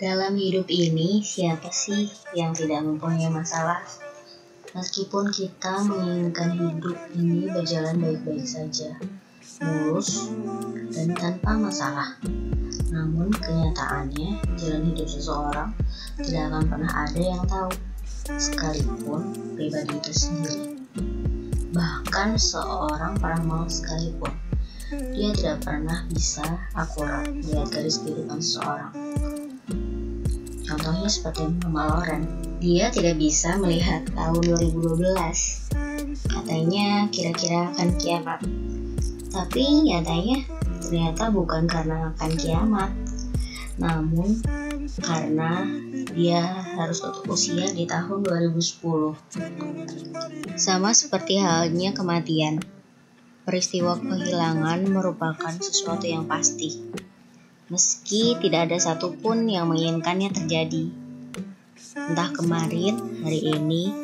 [0.00, 3.80] Dalam hidup ini, siapa sih yang tidak mempunyai masalah?
[4.76, 8.94] Meskipun kita menginginkan hidup ini berjalan baik-baik saja,
[9.64, 10.28] mulus,
[10.92, 12.20] dan tanpa masalah.
[12.92, 15.72] Namun kenyataannya, jalan hidup seseorang
[16.20, 17.72] tidak akan pernah ada yang tahu,
[18.36, 20.80] sekalipun pribadi itu sendiri.
[21.80, 24.36] Bahkan seorang peramal sekalipun,
[25.16, 26.44] dia tidak pernah bisa
[26.76, 28.92] akurat melihat garis kehidupan seseorang.
[30.60, 32.28] Contohnya seperti Mama Loren.
[32.60, 35.00] Dia tidak bisa melihat tahun 2012.
[36.28, 38.44] Katanya kira-kira akan kiamat.
[39.32, 40.44] Tapi nyatanya
[40.84, 42.92] ternyata bukan karena akan kiamat.
[43.80, 44.44] Namun
[44.98, 45.62] karena
[46.10, 46.42] dia
[46.74, 49.14] harus tutup usia di tahun 2010.
[50.58, 52.58] Sama seperti halnya kematian.
[53.46, 56.90] Peristiwa kehilangan merupakan sesuatu yang pasti
[57.70, 60.90] meski tidak ada satupun yang menginginkannya terjadi.
[61.94, 63.94] Entah kemarin, hari ini,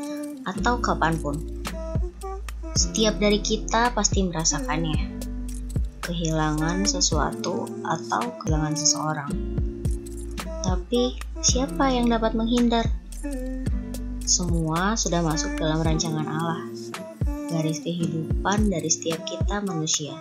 [0.47, 1.35] atau kapan pun.
[2.79, 5.19] Setiap dari kita pasti merasakannya.
[5.99, 9.31] Kehilangan sesuatu atau kehilangan seseorang.
[10.67, 11.15] Tapi,
[11.47, 12.91] siapa yang dapat menghindar?
[14.27, 16.67] Semua sudah masuk dalam rancangan Allah.
[17.47, 20.19] Garis kehidupan dari setiap kita manusia.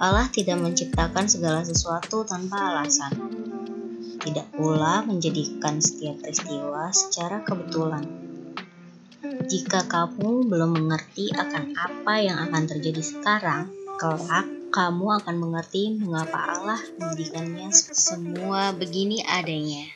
[0.00, 3.12] Allah tidak menciptakan segala sesuatu tanpa alasan.
[4.24, 8.08] Tidak pula menjadikan setiap peristiwa secara kebetulan.
[9.44, 13.68] Jika kamu belum mengerti akan apa yang akan terjadi sekarang,
[14.00, 19.90] kelak kamu akan mengerti mengapa Allah menjadikannya semua begini adanya.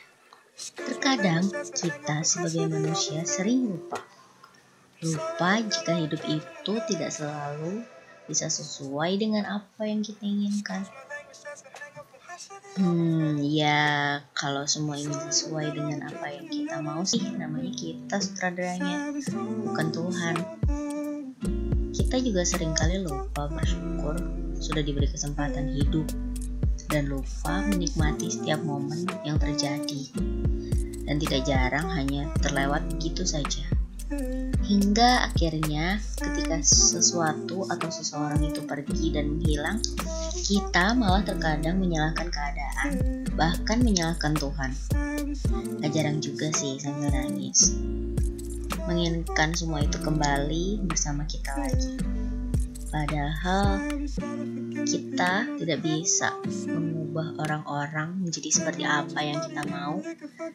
[0.75, 4.03] Terkadang kita sebagai manusia sering lupa.
[4.99, 7.87] Lupa jika hidup itu tidak selalu
[8.27, 10.83] bisa sesuai dengan apa yang kita inginkan.
[12.75, 19.15] Hmm, ya kalau semua ini sesuai dengan apa yang kita mau sih, namanya kita sutradaranya,
[19.63, 20.35] bukan Tuhan.
[21.95, 26.07] Kita juga sering kali lupa bersyukur sudah diberi kesempatan hidup
[26.89, 30.11] dan lupa menikmati setiap momen yang terjadi.
[31.05, 33.65] Dan tidak jarang hanya terlewat begitu saja.
[34.65, 39.77] Hingga akhirnya ketika sesuatu atau seseorang itu pergi dan menghilang,
[40.41, 42.89] kita malah terkadang menyalahkan keadaan,
[43.37, 44.71] bahkan menyalahkan Tuhan.
[45.85, 47.77] Gak jarang juga sih sambil nangis.
[48.89, 52.24] Menginginkan semua itu kembali bersama kita lagi.
[52.95, 53.91] Padahal
[54.87, 56.31] kita tidak bisa
[56.71, 59.99] mengubah orang-orang menjadi seperti apa yang kita mau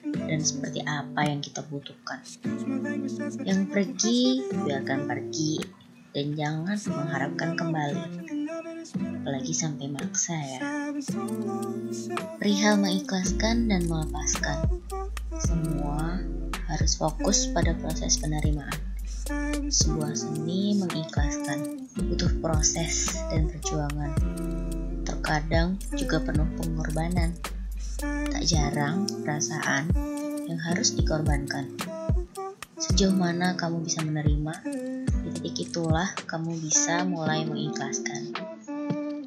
[0.08, 2.24] dan seperti apa yang kita butuhkan.
[3.44, 4.20] Yang pergi,
[4.56, 5.60] biarkan pergi
[6.16, 8.04] dan jangan mengharapkan kembali.
[9.20, 10.60] Apalagi sampai maksa ya.
[12.40, 14.80] Perihal mengikhlaskan dan melepaskan.
[15.44, 16.24] Semua
[16.72, 18.89] harus fokus pada proses penerimaan.
[19.70, 24.12] Sebuah seni mengikhlaskan butuh proses dan perjuangan.
[25.06, 27.34] Terkadang juga penuh pengorbanan.
[28.02, 29.92] Tak jarang perasaan
[30.48, 31.70] yang harus dikorbankan.
[32.80, 34.54] Sejauh mana kamu bisa menerima,
[35.20, 38.32] di titik itulah kamu bisa mulai mengikhlaskan.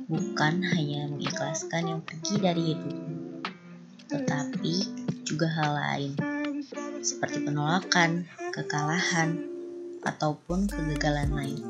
[0.09, 3.45] Bukan hanya mengikhlaskan yang pergi dari hidupmu,
[4.09, 4.75] tetapi
[5.21, 6.11] juga hal lain,
[7.05, 9.52] seperti penolakan, kekalahan,
[10.03, 11.61] ataupun kegagalan lain.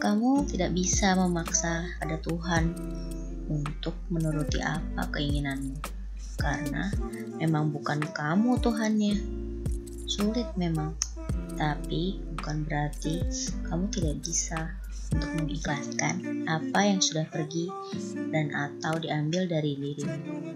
[0.00, 2.72] Kamu tidak bisa memaksa pada Tuhan
[3.52, 5.76] untuk menuruti apa keinginanmu,
[6.40, 6.88] karena
[7.36, 9.16] memang bukan kamu Tuhannya.
[10.08, 10.96] Sulit memang,
[11.60, 13.20] tapi bukan berarti
[13.68, 14.79] kamu tidak bisa
[15.10, 17.66] untuk mengikhlaskan apa yang sudah pergi
[18.30, 20.54] dan atau diambil dari dirimu.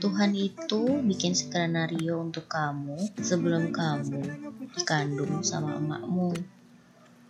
[0.00, 4.24] Tuhan itu bikin skenario untuk kamu sebelum kamu
[4.76, 6.32] dikandung sama emakmu.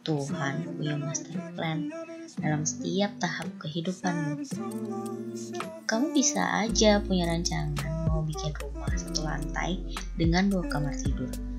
[0.01, 1.93] Tuhan punya master plan
[2.41, 4.41] dalam setiap tahap kehidupanmu.
[5.85, 9.83] Kamu bisa aja punya rancangan mau bikin rumah satu lantai
[10.17, 11.50] dengan dua kamar tidur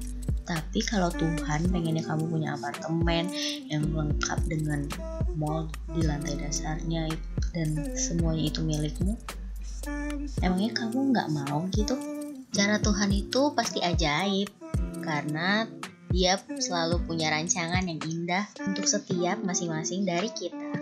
[0.44, 3.30] tapi kalau Tuhan pengennya kamu punya apartemen
[3.70, 4.90] yang lengkap dengan
[5.38, 7.08] mall di lantai dasarnya
[7.54, 9.14] dan semuanya itu milikmu,
[10.42, 11.96] emangnya kamu nggak mau gitu?
[12.52, 14.52] Cara Tuhan itu pasti ajaib
[15.00, 15.66] karena
[16.12, 20.81] dia selalu punya rancangan yang indah untuk setiap masing-masing dari kita.